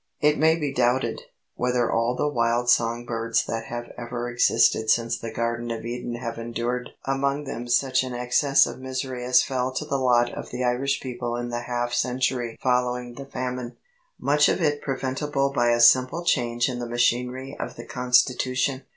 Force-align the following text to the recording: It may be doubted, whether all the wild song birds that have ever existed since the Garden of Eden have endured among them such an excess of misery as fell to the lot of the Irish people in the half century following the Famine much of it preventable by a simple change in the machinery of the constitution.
It 0.19 0.39
may 0.39 0.55
be 0.55 0.73
doubted, 0.73 1.21
whether 1.53 1.91
all 1.91 2.15
the 2.15 2.27
wild 2.27 2.71
song 2.71 3.05
birds 3.05 3.45
that 3.45 3.65
have 3.65 3.91
ever 3.99 4.31
existed 4.31 4.89
since 4.89 5.15
the 5.15 5.29
Garden 5.29 5.69
of 5.69 5.85
Eden 5.85 6.15
have 6.15 6.39
endured 6.39 6.89
among 7.05 7.43
them 7.43 7.67
such 7.67 8.01
an 8.01 8.15
excess 8.15 8.65
of 8.65 8.79
misery 8.79 9.23
as 9.23 9.43
fell 9.43 9.71
to 9.75 9.85
the 9.85 9.99
lot 9.99 10.33
of 10.33 10.49
the 10.49 10.63
Irish 10.63 11.01
people 11.01 11.35
in 11.35 11.49
the 11.49 11.61
half 11.67 11.93
century 11.93 12.57
following 12.63 13.13
the 13.13 13.27
Famine 13.27 13.77
much 14.17 14.49
of 14.49 14.59
it 14.59 14.81
preventable 14.81 15.51
by 15.53 15.69
a 15.69 15.79
simple 15.79 16.25
change 16.25 16.67
in 16.67 16.79
the 16.79 16.89
machinery 16.89 17.55
of 17.59 17.75
the 17.75 17.85
constitution. 17.85 18.81